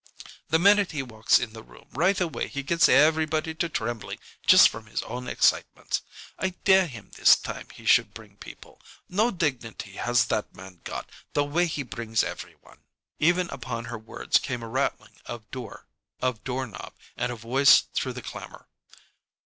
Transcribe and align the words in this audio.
The 0.47 0.57
minute 0.57 0.93
he 0.93 1.03
walks 1.03 1.37
in 1.37 1.53
the 1.53 1.61
room 1.61 1.87
right 1.91 2.19
away 2.19 2.47
he 2.47 2.63
gets 2.63 2.89
everybody 2.89 3.53
to 3.53 3.69
trembling 3.69 4.17
just 4.47 4.67
from 4.67 4.87
his 4.87 5.03
own 5.03 5.27
excitements. 5.27 6.01
I 6.39 6.55
dare 6.63 6.87
him 6.87 7.11
this 7.11 7.35
time 7.35 7.67
he 7.71 7.85
should 7.85 8.11
bring 8.11 8.37
people. 8.37 8.81
No 9.07 9.29
dignity 9.29 9.97
has 9.97 10.25
that 10.25 10.55
man 10.55 10.81
got, 10.83 11.07
the 11.33 11.43
way 11.43 11.67
he 11.67 11.83
brings 11.83 12.23
every 12.23 12.55
one." 12.61 12.79
Even 13.19 13.47
upon 13.51 13.85
her 13.85 13.97
words 13.99 14.39
came 14.39 14.63
a 14.63 14.67
rattling 14.67 15.17
of 15.27 15.47
door, 15.51 15.85
Of 16.19 16.43
door 16.43 16.65
knob, 16.65 16.93
and 17.15 17.31
a 17.31 17.35
voice 17.35 17.81
through 17.93 18.13
the 18.13 18.23
clamor. 18.23 18.69